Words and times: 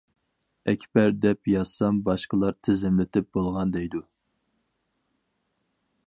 ئەكبەر 0.71 1.11
دەپ 1.25 1.49
يازسام 1.51 1.99
باشقىلار 2.07 2.55
تىزىملىتىپ 2.67 3.29
بولغان 3.39 3.75
دەيدۇ. 3.75 4.01